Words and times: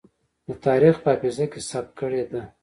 د 0.47 0.49
تاريخ 0.65 0.95
په 1.03 1.09
حافظه 1.13 1.45
کې 1.51 1.59
ثبت 1.69 1.89
کړې 1.99 2.23
ده. 2.31 2.41